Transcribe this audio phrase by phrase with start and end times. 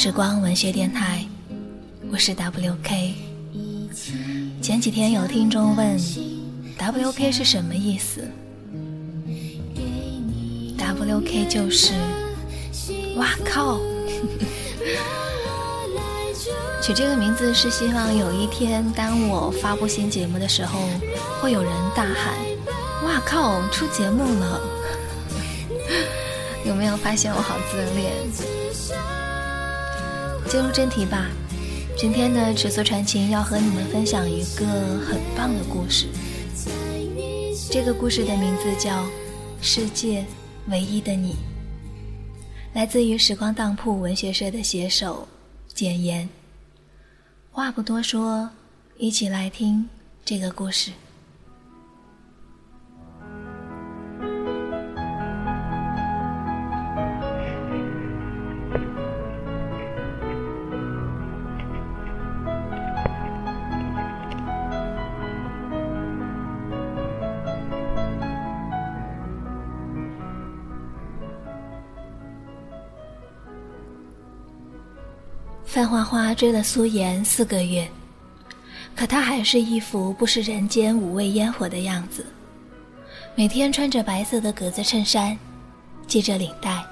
[0.00, 1.26] 时光文学电台，
[2.12, 3.14] 我是 WK。
[4.62, 5.98] 前几天有听众问
[6.78, 8.20] ，WK 是什么意思
[10.78, 11.94] ？WK 就是，
[13.16, 13.80] 哇靠！
[16.80, 20.78] 取这个名字是希望有一天，当我发布新节目的时候，
[21.42, 22.36] 会有人大喊
[23.04, 24.60] ：“哇靠，出节目了！”
[26.64, 28.12] 有没有发现我好自恋？
[30.48, 31.26] 进入正题吧。
[31.96, 34.64] 今天的尺素传情要和你们分享一个
[35.00, 36.06] 很棒的故事。
[37.70, 39.04] 这个故事的名字叫
[39.60, 40.24] 《世界
[40.68, 41.32] 唯一的你》，
[42.72, 45.28] 来自于时光当铺文学社的写手
[45.74, 46.26] 简言。
[47.50, 48.48] 话不多说，
[48.96, 49.86] 一起来听
[50.24, 50.92] 这个故事。
[75.78, 77.88] 范花花追了苏颜四个月，
[78.96, 82.26] 可她还是一副不食人间五味烟火的样子。
[83.36, 85.38] 每天穿着白色的格子衬衫，
[86.08, 86.84] 系着领带，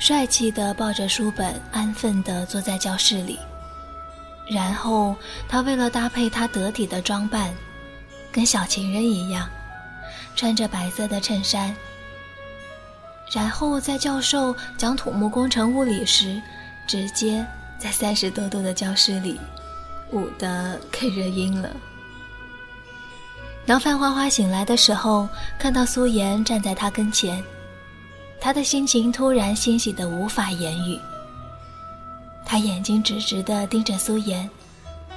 [0.00, 3.38] 帅气的抱着书本，安分的坐在教室里。
[4.50, 5.14] 然后，
[5.48, 7.54] 他为了搭配她得体的装扮，
[8.32, 9.48] 跟小情人一样，
[10.34, 11.72] 穿着白色的衬衫。
[13.32, 16.42] 然后在教授讲土木工程物理时，
[16.84, 17.46] 直接。
[17.78, 19.38] 在三十多度的教室里，
[20.12, 21.70] 捂得可热晕了。
[23.64, 25.28] 当范花花醒来的时候，
[25.58, 27.42] 看到苏颜站在他跟前，
[28.40, 30.98] 他的心情突然欣喜的无法言语。
[32.44, 34.48] 他眼睛直直的盯着苏颜，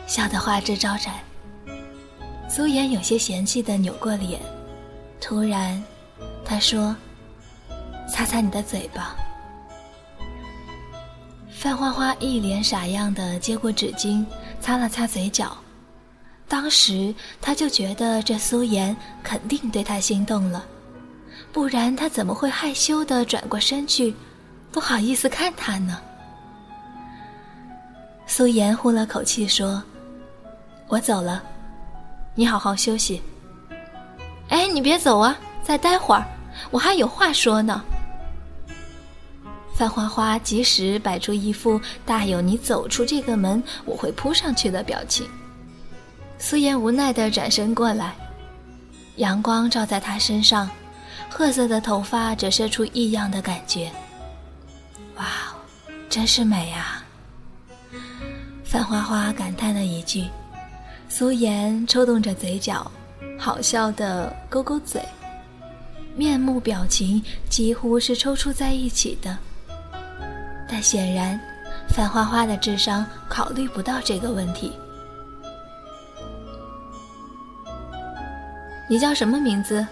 [0.05, 1.15] 笑得花枝招展。
[2.49, 4.41] 苏颜有些嫌弃的扭过脸，
[5.21, 5.81] 突然，
[6.43, 6.93] 他说
[8.11, 9.15] ：“擦擦你的嘴巴。”
[11.61, 14.25] 范花花一脸傻样的接过纸巾，
[14.59, 15.55] 擦了擦嘴角。
[16.47, 20.65] 当时他就觉得这苏颜肯定对他心动了，
[21.51, 24.11] 不然他怎么会害羞的转过身去，
[24.71, 26.01] 不好意思看他呢？
[28.25, 29.83] 苏颜呼了口气说
[30.89, 31.43] ：“我走了，
[32.33, 33.21] 你好好休息。”
[34.49, 36.25] 哎，你别走啊，再待会儿，
[36.71, 37.85] 我还有话说呢。
[39.73, 45.27] 范花花及时摆出一副大有“你走出这个门，我会扑上去”的表情。
[46.37, 48.15] 苏颜无奈地转身过来，
[49.15, 50.69] 阳光照在她身上，
[51.29, 53.91] 褐色的头发折射出异样的感觉。
[55.17, 55.25] 哇，
[56.09, 57.03] 真是美啊！
[58.63, 60.25] 范花花感叹了一句。
[61.09, 62.89] 苏颜抽动着嘴角，
[63.37, 65.01] 好笑的勾勾嘴，
[66.15, 69.37] 面目表情几乎是抽搐在一起的。
[70.71, 71.37] 但显然，
[71.89, 74.71] 范花花的智商考虑不到这个问题。
[78.89, 79.85] 你叫什么名字？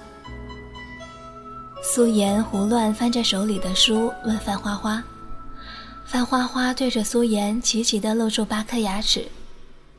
[1.83, 5.03] 苏颜胡乱翻着手里的书，问范花花。
[6.05, 9.27] 范花花对着苏颜齐齐的露出八颗牙齿，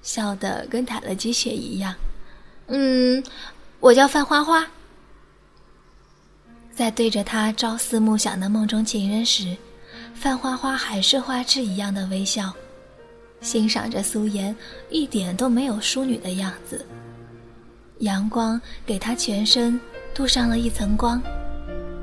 [0.03, 1.95] 笑得跟打了鸡血一样。
[2.69, 3.23] 嗯，
[3.81, 4.67] 我叫范花花。
[6.75, 9.55] 在对着他朝思暮想的梦中情人时。
[10.15, 12.53] 范花花还是花痴一样的微笑，
[13.41, 14.55] 欣赏着苏颜
[14.91, 16.85] 一点都没有淑女的样子。
[18.01, 19.81] 阳光给她全身
[20.15, 21.23] 镀上了一层光，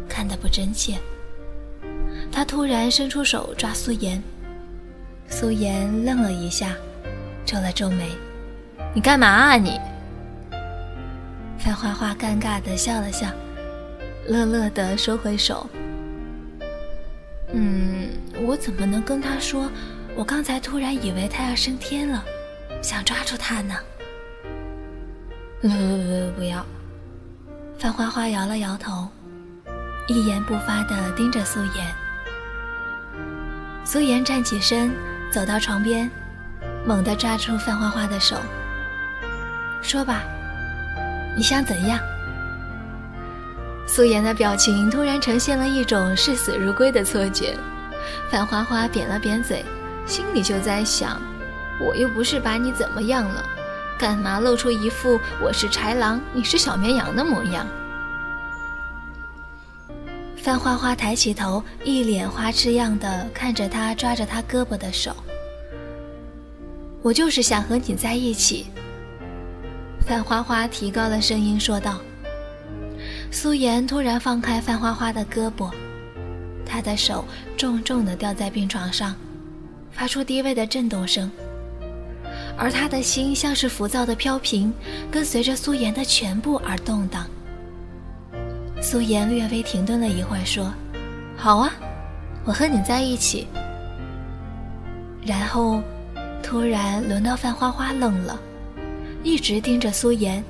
[0.09, 0.97] 看得不真切。
[2.31, 4.21] 他突然伸出手抓苏颜，
[5.27, 6.75] 苏颜愣了一下，
[7.45, 8.09] 皱了皱眉
[8.93, 9.79] ：“你干嘛啊你？”
[11.57, 13.27] 范花花尴尬的笑了笑，
[14.27, 15.67] 乐乐的收回手。
[17.53, 18.09] 嗯，
[18.45, 19.69] 我怎么能跟他说？
[20.15, 22.23] 我刚才突然以为他要升天了，
[22.81, 23.75] 想抓住他呢。
[25.61, 26.65] 不不不不要！
[27.77, 29.07] 范花花摇了摇头，
[30.07, 31.95] 一言不发的盯着苏颜。
[33.85, 34.91] 苏颜站起身，
[35.31, 36.09] 走到床边，
[36.85, 38.35] 猛地抓住范花花的手，
[39.81, 40.23] 说吧，
[41.35, 41.99] 你想怎样？
[43.87, 47.57] 素颜的表情突然呈现了一种视死如归的错觉，
[48.29, 49.65] 范花花扁了扁嘴，
[50.05, 51.19] 心里就在想：
[51.79, 53.43] 我又不是把你怎么样了，
[53.97, 57.65] 干嘛露出一副我是豺狼，你是小绵羊的模样？
[60.35, 65.15] 范花花抬起头，一脸花痴样的看着他抓着他胳膊的手。
[67.01, 68.67] 我就是想和你在一起。
[70.05, 71.99] 范花花提高了声音说道。
[73.31, 75.71] 苏颜突然放开范花花的胳膊，
[76.65, 77.23] 她的手
[77.55, 79.15] 重重地掉在病床上，
[79.91, 81.29] 发出低微的震动声。
[82.57, 84.73] 而他的心像是浮躁的飘萍，
[85.11, 87.25] 跟随着苏颜的全部而动荡。
[88.81, 90.73] 苏颜略微停顿了一会儿，说
[91.37, 91.71] ：“好啊，
[92.45, 93.47] 我和你在一起。”
[95.23, 95.81] 然后，
[96.41, 98.39] 突然轮到范花花愣了，
[99.23, 100.43] 一直盯着苏颜。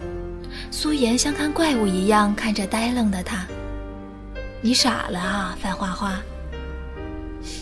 [0.72, 3.46] 苏颜像看怪物一样看着呆愣的他。
[4.62, 6.14] “你傻了啊，范花花！”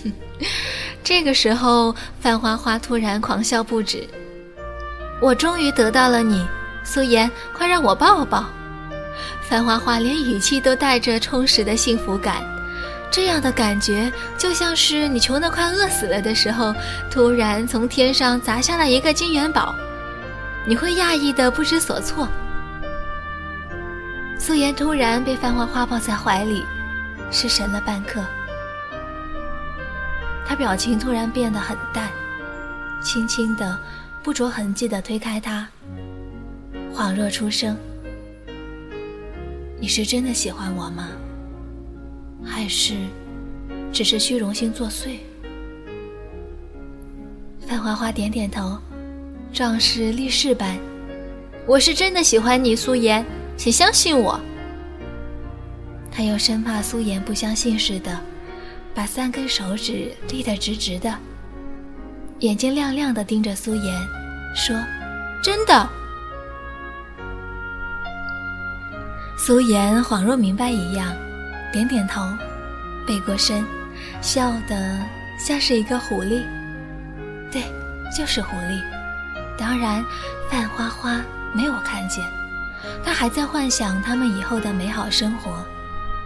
[1.03, 4.07] 这个时候，范花花突然狂笑不止。
[5.21, 6.45] 我终于得到了你，
[6.83, 8.45] 苏颜，快让我抱抱！
[9.41, 12.43] 范花花连语气都带着充实的幸福感，
[13.11, 16.73] 这样的感觉就像是你穷得快饿死了的时候，
[17.09, 19.73] 突然从天上砸下来一个金元宝，
[20.65, 22.27] 你会讶异的不知所措。
[24.45, 26.63] 素颜突然被范花花抱在怀里，
[27.31, 28.23] 失神了半刻，
[30.45, 32.11] 他表情突然变得很淡，
[33.01, 33.75] 轻轻的。
[34.23, 35.67] 不着痕迹的推开他，
[36.93, 37.75] 恍若出声
[39.81, 41.07] ：“你是真的喜欢我吗？
[42.43, 42.93] 还是
[43.91, 45.17] 只是虚荣心作祟？”
[47.67, 48.77] 范花花点点头，
[49.51, 50.77] 壮士立誓般
[51.65, 53.25] ：“我是真的喜欢你，苏颜，
[53.57, 54.39] 请相信我。”
[56.11, 58.17] 他又生怕苏颜不相信似的，
[58.93, 61.13] 把三根手指立得直直的。
[62.39, 64.01] 眼睛亮亮的盯着苏颜，
[64.55, 64.75] 说
[65.43, 65.89] ：“真的。”
[69.37, 71.13] 苏颜恍若明白一样，
[71.71, 72.21] 点点头，
[73.05, 73.63] 背过身，
[74.21, 74.97] 笑得
[75.37, 76.41] 像是一个狐狸。
[77.51, 77.61] 对，
[78.17, 78.81] 就是狐狸。
[79.57, 80.03] 当然，
[80.49, 81.21] 范花花
[81.53, 82.23] 没有看见，
[83.03, 85.51] 他还在幻想他们以后的美好生活，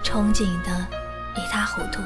[0.04, 0.88] 憧憬的
[1.36, 2.02] 一塌糊涂。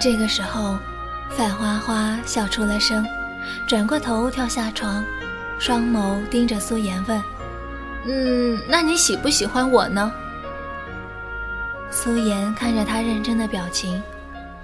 [0.00, 0.76] 这个时候，
[1.36, 3.06] 范花花笑出了声，
[3.66, 5.04] 转过头跳下床，
[5.58, 7.22] 双眸盯着苏颜问
[8.04, 10.12] ：“嗯，那你喜不喜欢我呢？”
[11.90, 14.02] 苏颜看着他认真的表情，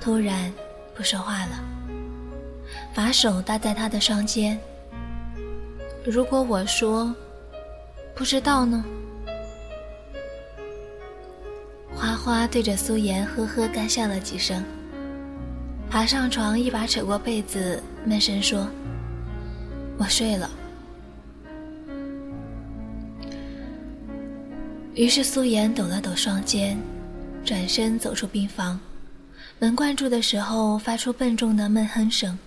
[0.00, 0.52] 突然
[0.94, 1.58] 不说话了，
[2.94, 4.58] 把手搭在他的双肩。
[6.04, 7.14] 如果我说
[8.14, 8.84] 不知道呢？
[11.94, 14.62] 花花对着苏颜呵呵干笑了几声。
[15.90, 18.68] 爬上床，一把扯过被子，闷声说
[19.98, 20.50] ：“我睡了。”
[24.94, 26.78] 于是苏颜抖了抖双肩，
[27.44, 28.78] 转身走出病房。
[29.58, 32.38] 门关住的时候，发出笨重的闷哼声。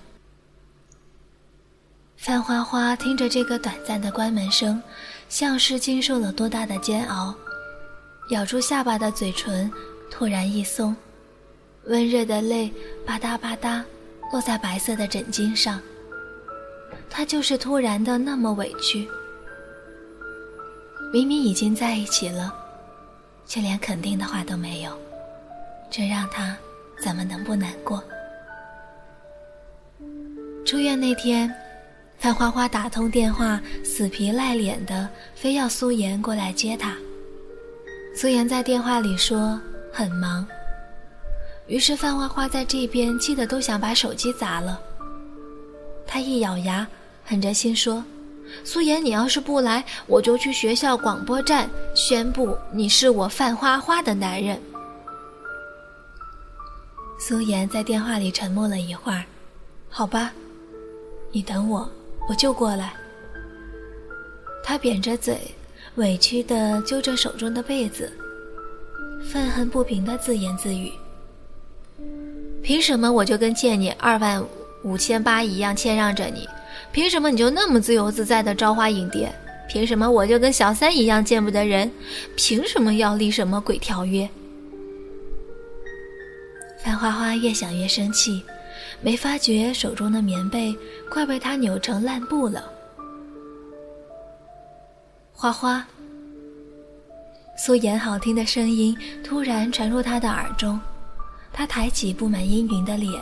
[2.16, 4.82] 范花花听着这个短暂的关门声，
[5.28, 7.34] 像是经受了多大的煎熬，
[8.30, 9.70] 咬住下巴的嘴唇
[10.12, 10.96] 突然一松。
[11.86, 12.72] 温热的泪
[13.06, 13.84] 吧嗒吧嗒
[14.32, 15.82] 落在白色的枕巾上。
[17.10, 19.08] 他就是突然的那么委屈，
[21.12, 22.54] 明明已经在一起了，
[23.46, 24.98] 却连肯定的话都没有，
[25.90, 26.56] 这让他
[27.04, 28.02] 怎么能不难过？
[30.66, 31.54] 出院那天，
[32.18, 36.96] 范花花打通电话，死皮赖脸的非要苏颜过来接她。
[38.16, 39.60] 苏颜在电话里说
[39.92, 40.48] 很忙。
[41.68, 44.80] 于是范花花在这边气得都想把手机砸了。
[46.06, 46.86] 她一咬牙，
[47.24, 48.04] 狠着心说
[48.66, 54.60] ：“苏妍，你要是不来，我就去学校广播站宣布你是我范花花的男人。”
[57.18, 59.24] 苏妍在电话里沉默了一会儿
[59.88, 60.34] ，“好吧，
[61.32, 61.90] 你等我，
[62.28, 62.94] 我就过来。”
[64.64, 65.40] 他扁着嘴，
[65.96, 68.12] 委屈地揪着手中的被子，
[69.32, 70.92] 愤恨不平地自言自语。
[72.64, 74.44] 凭什么我就跟借你二万
[74.84, 76.48] 五千八一样谦让着你？
[76.92, 79.34] 凭什么你就那么自由自在的朝花引蝶？
[79.68, 81.90] 凭什么我就跟小三一样见不得人？
[82.36, 84.30] 凭什么要立什么鬼条约？
[86.84, 88.44] 范花花越想越生气，
[89.02, 90.76] 没发觉手中的棉被
[91.10, 92.72] 快被他扭成烂布了。
[95.32, 95.86] 花花。
[97.58, 100.80] 苏颜好听的声音突然传入他的耳中，
[101.54, 103.22] 他抬起布满阴云的脸，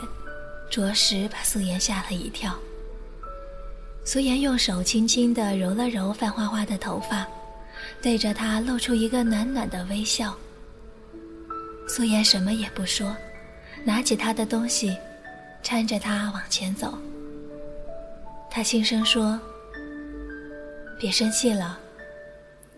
[0.70, 2.56] 着实把苏颜吓了一跳。
[4.04, 7.26] 苏颜用手轻轻地揉了揉范花花的头发，
[8.00, 10.34] 对着她露出一个暖暖的微笑。
[11.86, 13.14] 苏颜什么也不说，
[13.84, 14.96] 拿起他的东西，
[15.62, 16.96] 搀着他往前走。
[18.50, 19.38] 他轻声说
[20.98, 21.78] ：“别生气了，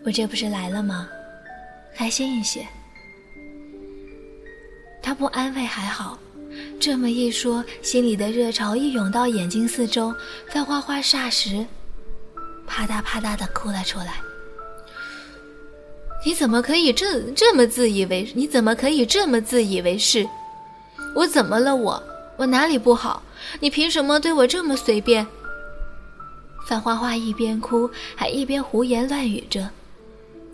[0.03, 1.07] 我这不是来了吗？”
[1.95, 2.67] 开心一些。
[5.03, 6.17] 他不安慰还好，
[6.79, 10.15] 这么一说，心里的热潮一涌到眼睛四周，
[10.47, 11.65] 范花花霎时
[12.65, 14.21] 啪嗒啪嗒的哭了出来。
[16.25, 18.31] 你怎么可以这这么自以为？
[18.33, 20.25] 你怎么可以这么自以为是？
[21.13, 21.75] 我怎么了？
[21.75, 22.01] 我
[22.37, 23.21] 我哪里不好？
[23.59, 25.27] 你凭什么对我这么随便？
[26.65, 29.69] 范花花一边哭，还一边胡言乱语着。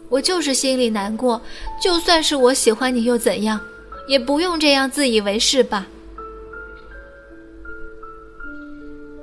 [0.09, 1.39] 我就是心里难过，
[1.79, 3.61] 就算是我喜欢你又怎样，
[4.09, 5.85] 也不用这样自以为是吧。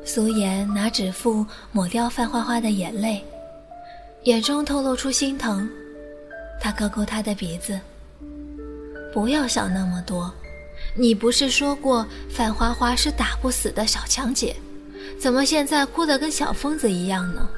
[0.05, 3.23] 苏颜拿指腹抹掉范花花的眼泪，
[4.23, 5.69] 眼中透露出心疼。
[6.61, 7.79] 他勾勾她的鼻子，
[9.13, 10.33] 不要想那么多。
[10.95, 14.55] 你不是说过范花花是打不死的小强姐，
[15.21, 17.49] 怎么现在哭得跟小疯子一样呢？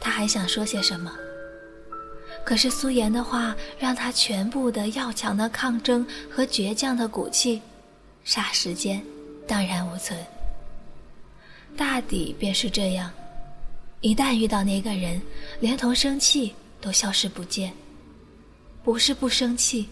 [0.00, 1.10] 他还想说些什么，
[2.44, 7.62] 可是苏颜的话让他全部的要强的抗争和倔强的骨气，
[8.24, 9.02] 霎时间
[9.48, 10.18] 荡然无存。
[11.76, 13.10] 大抵便是这样，
[14.00, 15.20] 一旦遇到那个人，
[15.58, 17.72] 连同生气都消失不见。
[18.84, 19.88] 不是不生气，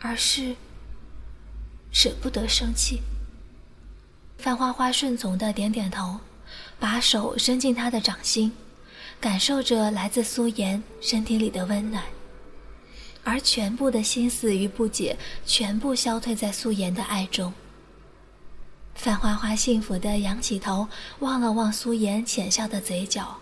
[0.00, 0.56] 而是
[1.92, 3.02] 舍不得生气。
[4.38, 6.18] 范花花顺从的点点头，
[6.78, 8.50] 把手伸进他的掌心。
[9.20, 12.04] 感受着来自苏颜身体里的温暖，
[13.22, 15.16] 而全部的心思与不解
[15.46, 17.52] 全部消退在苏颜的爱中。
[18.94, 20.86] 范花花幸福地仰起头，
[21.18, 23.36] 望了望苏颜浅笑的嘴角，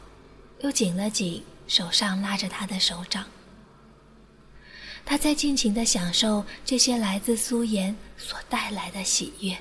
[0.60, 3.24] 又紧了紧手上拉着他的手掌。
[5.04, 9.56] 他在尽情地享受这些来自苏颜所带来的喜悦。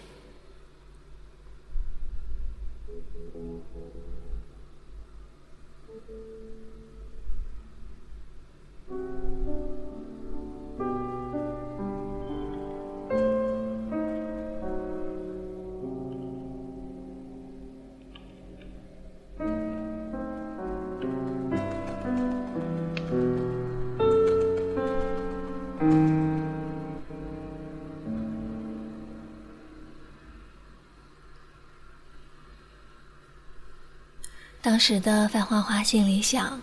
[34.61, 36.61] 当时的范花花心里想：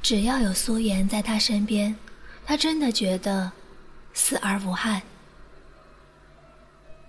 [0.00, 1.96] 只要有苏颜在她身边，
[2.46, 3.50] 她真的觉得
[4.14, 5.02] 死而无憾。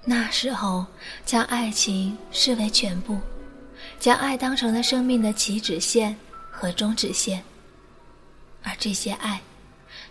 [0.03, 0.87] 那时候，
[1.23, 3.19] 将爱情视为全部，
[3.99, 6.17] 将爱当成了生命的起止线
[6.49, 7.43] 和终止线，
[8.63, 9.39] 而这些爱，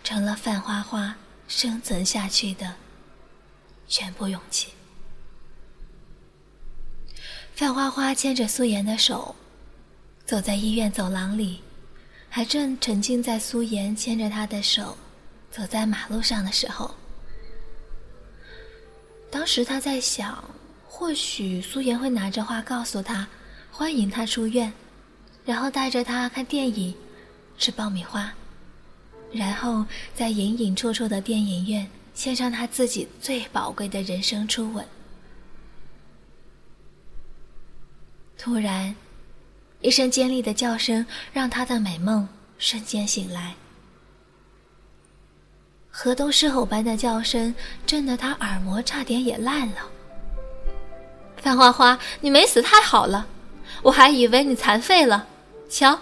[0.05, 1.13] 成了范花花
[1.49, 2.75] 生存下去的
[3.89, 4.69] 全部勇气。
[7.53, 9.35] 范花花牵着苏颜的手。
[10.31, 11.59] 走在医院走廊里，
[12.29, 14.97] 还正沉浸在苏颜牵着他的手
[15.51, 16.95] 走在马路上的时候。
[19.29, 20.41] 当时他在想，
[20.87, 23.27] 或许苏颜会拿着花告诉他，
[23.69, 24.71] 欢迎他出院，
[25.43, 26.95] 然后带着他看电影，
[27.57, 28.33] 吃爆米花，
[29.33, 29.85] 然后
[30.15, 34.87] 在隐隐绰绰的电影院献上他自己最宝贵的人生初吻。
[38.37, 38.95] 突然。
[39.81, 43.53] 一声尖利的叫声让他的美梦瞬间醒来。
[45.89, 47.53] 河东狮吼般的叫声
[47.85, 49.77] 震得他耳膜差点也烂了。
[51.37, 53.25] 范花花，你没死太好了，
[53.81, 55.27] 我还以为你残废了。
[55.67, 55.99] 瞧，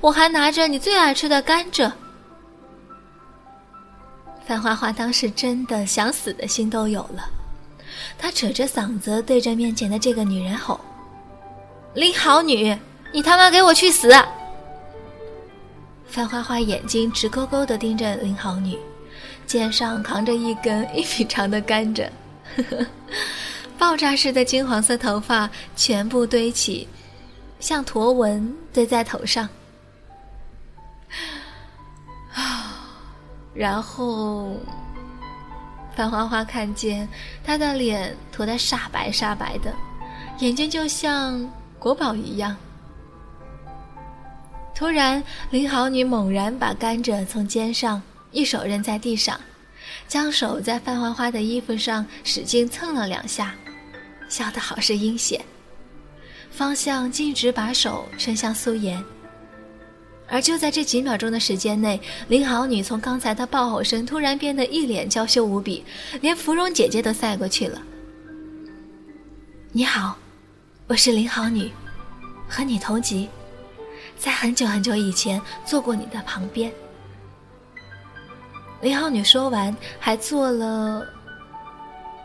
[0.00, 1.92] 我还拿着你最爱吃的甘蔗。
[4.46, 7.28] 范花花当时真的想死的心都有了，
[8.18, 10.80] 她扯着嗓子对着面前的这个女人吼
[11.94, 12.76] ：“林好女！”
[13.12, 14.10] 你他妈给我去死！
[16.06, 18.78] 范花花眼睛直勾勾地盯着林好女，
[19.46, 22.08] 肩上扛着一根一米长的甘蔗，
[22.56, 22.86] 呵呵
[23.78, 26.88] 爆炸式的金黄色头发全部堆起，
[27.60, 29.48] 像驼纹堆在头上。
[32.32, 32.88] 啊！
[33.52, 34.56] 然后，
[35.94, 37.06] 范花花看见
[37.44, 39.74] 她的脸涂得煞白煞白的，
[40.38, 41.46] 眼睛就像
[41.78, 42.56] 国宝一样。
[44.74, 48.02] 突然，林好女猛然把甘蔗从肩上
[48.32, 49.38] 一手扔在地上，
[50.08, 53.54] 将手在范花花的衣服上使劲蹭了两下，
[54.28, 55.44] 笑得好是阴险，
[56.50, 59.02] 方向径直把手伸向苏颜。
[60.26, 65.84] 而就在这几秒钟的时间内，林好女从刚才的爆吼声突然变得一脸娇羞无比，
[66.22, 67.80] 连芙蓉姐姐都赛过去了。
[69.70, 70.16] 你好，
[70.86, 71.70] 我是林好女，
[72.48, 73.28] 和你同级，
[74.22, 76.72] 在很久很久以前坐过你的旁边。
[78.80, 81.04] 林好女说完，还做了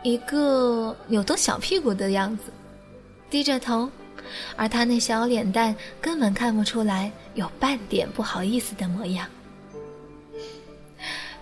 [0.04, 2.52] 一个扭动小屁股的样子，
[3.28, 3.90] 低着头。
[4.54, 9.26] 而他那小脸蛋根本看不出来有半点不好意思的模样。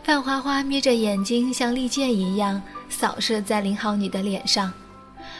[0.04, 4.72] 范花花眯着眼睛，像利剑一样扫射在林好女的脸上。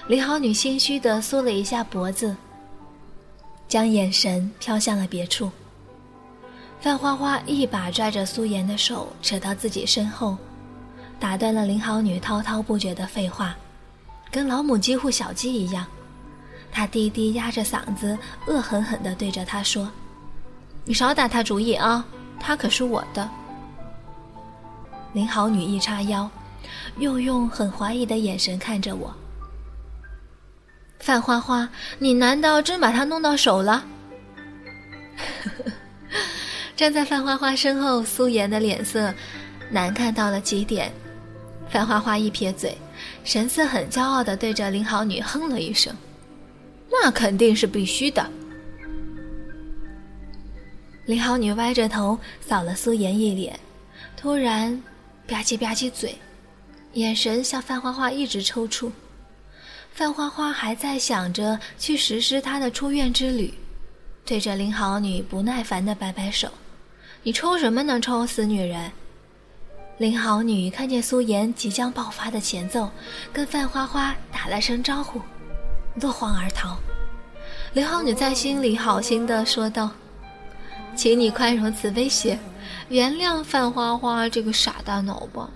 [0.08, 2.36] 林好女心虚的缩了一下脖子，
[3.68, 5.50] 将眼神飘向了别处。
[6.80, 10.36] 范花花一把拽着苏颜的手，扯到自己身后，
[11.18, 13.56] 打断了林好女滔滔不绝的废话，
[14.30, 15.86] 跟老母鸡护小鸡一样。
[16.70, 19.90] 他低低压着嗓子，恶狠狠地对着他说
[20.84, 22.04] ：“你少打他主意啊，
[22.38, 23.28] 他可是我的。”
[25.14, 26.30] 林好女一叉腰，
[26.98, 29.12] 又用很怀疑的眼神看着我。
[31.06, 31.68] 范花花，
[32.00, 33.86] 你难道真把他弄到手了？
[36.74, 39.14] 站在范花花身后，苏颜的脸色
[39.70, 40.92] 难看到了极点。
[41.70, 42.76] 范花花一撇嘴，
[43.22, 45.94] 神色很骄傲地对着林好女哼了一声。
[46.90, 48.28] 那肯定是必须的。
[51.04, 53.56] 林好女歪着头扫了苏颜一脸，
[54.16, 54.76] 突然
[55.28, 56.18] 吧唧吧唧嘴，
[56.94, 58.90] 眼神向范花花一直抽搐。
[59.96, 63.54] 范花花还在想着去实施她的出院之旅，
[64.26, 66.50] 对着林好女不耐烦的摆摆手
[67.24, 67.98] ：“你抽什么呢？
[67.98, 68.92] 抽死女人！”
[69.96, 72.90] 林好女看见苏颜即将爆发的前奏，
[73.32, 75.18] 跟范花花打了声招呼。
[75.94, 76.76] 落荒而逃，
[77.72, 79.90] 林好女在心里好心的说道
[80.94, 82.38] ：“请你宽容慈悲些，
[82.90, 85.48] 原谅范花花这个傻大脑吧。”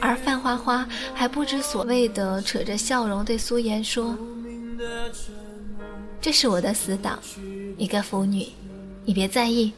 [0.00, 4.16] 而范花花还不知所谓的扯着笑容对苏颜说
[6.20, 7.18] ：“这是我的死党，
[7.76, 8.48] 一个腐女，
[9.04, 9.72] 你别在意，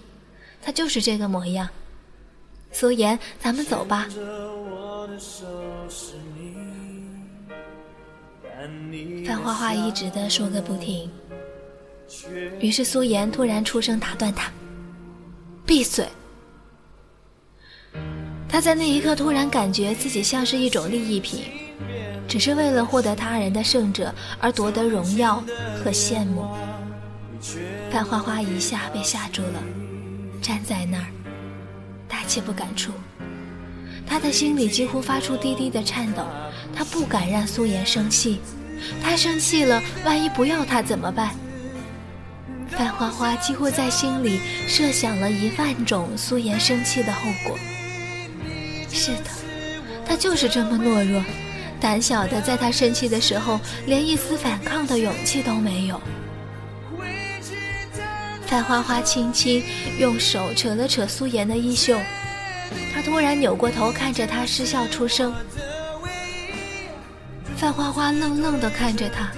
[0.62, 1.68] 她就是这个模样。”
[2.72, 4.08] 苏颜，咱们走吧。
[9.26, 11.10] 范花花一直的说个不停，
[12.60, 14.50] 于是苏颜突然出声打断他
[15.66, 16.06] ：“闭嘴！”
[18.52, 21.44] 他在那一刻突然感觉自己像是一种利益品，
[22.28, 25.42] 只是为了获得他人的胜者而夺得荣耀
[25.82, 26.46] 和羡慕。
[27.90, 29.62] 范花花一下被吓住了，
[30.42, 31.06] 站在那儿，
[32.06, 32.92] 大气不敢出。
[34.06, 36.22] 他的心里几乎发出低低的颤抖，
[36.76, 38.38] 他不敢让苏颜生气，
[39.02, 41.30] 他生气了，万一不要他怎么办？
[42.68, 47.58] 范花花几乎在心里设想了一万种苏颜生气的后果。
[48.92, 49.30] 是的，
[50.06, 51.22] 他就是这么懦弱、
[51.80, 56.00] 胆小的，在他生气的时候，连一丝反抗的勇气都没有。
[58.46, 59.64] 范花花轻轻
[59.98, 61.98] 用手扯了扯苏颜的衣袖。
[62.94, 65.34] 他突然扭过头看着他，失笑出声。
[67.56, 69.30] 范花花愣愣地看着他，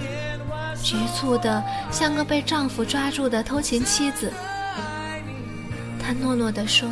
[0.83, 1.62] 局促的
[1.93, 4.33] 像个被丈夫抓住的偷情妻子。
[6.01, 6.88] 他诺诺地说：“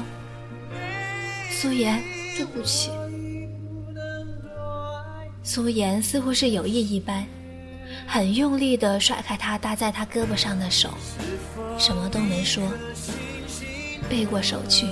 [1.51, 2.03] 苏颜，
[2.37, 2.91] 对不起。”
[5.45, 7.27] 苏颜似乎是有意一般，
[8.07, 10.91] 很用力地甩开他搭在他胳膊上的手，
[11.79, 12.63] 什么都没说，
[14.09, 14.87] 背过手去。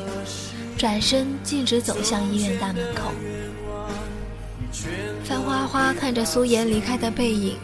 [0.76, 3.12] 转身径直走向医院大门口，
[5.22, 7.59] 范花花看着苏颜离开的背影，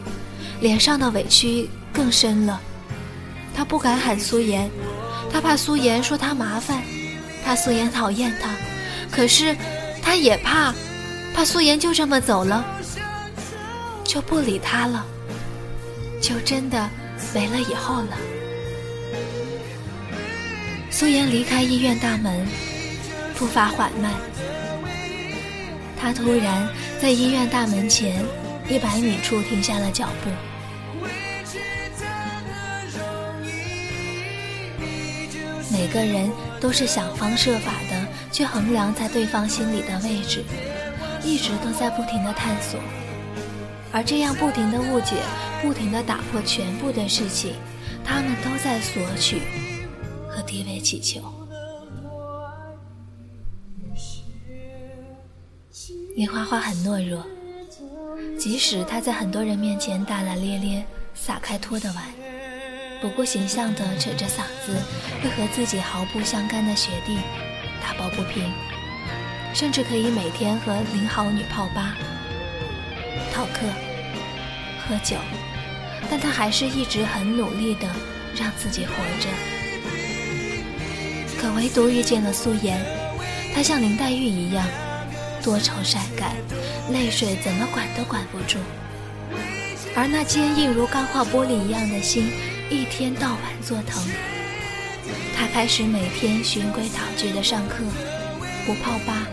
[0.61, 2.61] 脸上的委屈更深了。
[3.55, 4.69] 她不敢喊苏颜，
[5.31, 6.83] 她怕苏颜说她麻烦，
[7.43, 8.55] 怕苏颜讨厌她。
[9.11, 9.55] 可是，
[10.01, 10.73] 他也怕，
[11.33, 12.65] 怕苏颜就这么走了，
[14.03, 15.05] 就不理他了，
[16.21, 16.89] 就真的
[17.33, 18.17] 没了以后了。
[20.89, 22.45] 苏颜离开医院大门。
[23.39, 24.11] 步伐缓慢，
[25.95, 26.67] 他突然
[26.99, 28.25] 在医院大门前
[28.67, 30.31] 一百米处停下了脚步。
[35.71, 38.06] 每个人都是想方设法的
[38.37, 40.43] 去衡量在对方心里的位置，
[41.23, 42.79] 一直都在不停的探索，
[43.91, 45.15] 而这样不停的误解，
[45.59, 47.55] 不停的打破全部的事情，
[48.05, 49.41] 他们都在索取
[50.29, 51.19] 和低微乞求。
[56.15, 57.25] 李花花很懦弱，
[58.37, 62.03] 即使她在很多人面前大大咧咧、撒开脱的玩，
[63.01, 64.75] 不顾形象的扯着嗓子，
[65.23, 67.17] 会和自己毫不相干的学弟
[67.87, 68.51] 打抱不平，
[69.53, 71.95] 甚至可以每天和林好女泡吧、
[73.33, 73.61] 逃课、
[74.85, 75.15] 喝酒，
[76.11, 77.87] 但他还是一直很努力的
[78.35, 79.29] 让自己活着。
[81.39, 82.77] 可唯独遇见了素颜，
[83.55, 84.65] 她像林黛玉一样。
[85.41, 86.35] 多愁善感，
[86.91, 88.57] 泪水怎么管都管不住，
[89.95, 92.33] 而那坚硬如钢化玻璃一样的心，
[92.69, 94.03] 一天到晚作疼。
[95.37, 97.83] 他开始每天循规蹈矩的上课，
[98.65, 99.27] 不泡吧，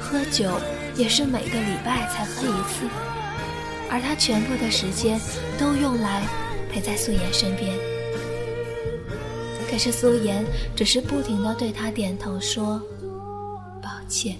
[0.00, 0.48] 喝酒
[0.96, 2.88] 也是每个礼拜才喝一次，
[3.90, 5.20] 而他全部的时间
[5.58, 6.24] 都用来
[6.70, 7.76] 陪在素颜身边。
[9.68, 10.46] 可是素颜
[10.76, 12.80] 只是不停的对他点头说
[13.82, 14.36] 抱歉。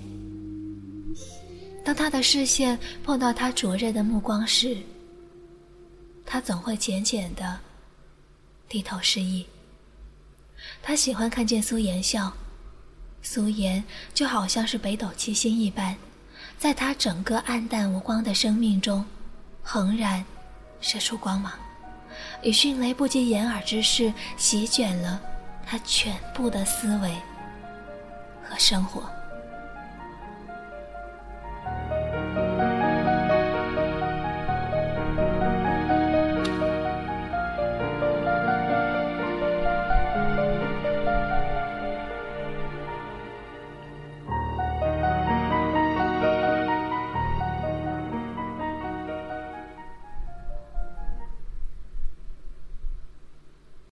[1.85, 4.76] 当他的视线碰到他灼热的目光时，
[6.24, 7.59] 他总会浅浅的
[8.68, 9.44] 低头示意。
[10.82, 12.32] 他喜欢看见苏颜笑，
[13.22, 15.96] 苏颜就好像是北斗七星一般，
[16.58, 19.04] 在他整个暗淡无光的生命中，
[19.62, 20.24] 恒然
[20.80, 21.52] 射出光芒，
[22.42, 25.20] 以迅雷不及掩耳之势席卷了
[25.66, 27.14] 他全部的思维
[28.42, 29.08] 和生活。